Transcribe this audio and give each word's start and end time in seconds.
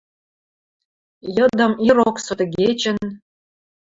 Йыдым, 1.35 1.73
ирок, 1.87 2.15
сотыгечӹн 2.25 2.97